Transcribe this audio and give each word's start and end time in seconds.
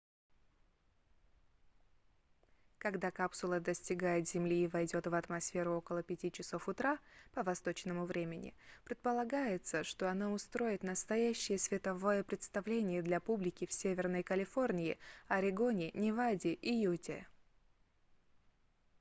когда 2.79 3.11
капсула 3.11 3.59
достигнет 3.59 4.27
земли 4.27 4.63
и 4.63 4.67
войдет 4.67 5.05
в 5.05 5.13
атмосферу 5.13 5.73
около 5.75 6.01
5 6.01 6.33
часов 6.33 6.67
утра 6.67 6.97
по 7.35 7.43
восточному 7.43 8.05
времени 8.05 8.55
предполагается 8.83 9.83
что 9.83 10.09
она 10.09 10.31
устроит 10.31 10.81
настоящее 10.81 11.59
световое 11.59 12.23
представление 12.23 13.03
для 13.03 13.19
публики 13.19 13.67
в 13.67 13.73
северной 13.73 14.23
калифорнии 14.23 14.97
орегоне 15.27 15.91
неваде 15.93 16.53
и 16.53 16.73
юте 16.73 17.27